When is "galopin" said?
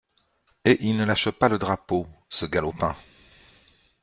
2.47-2.95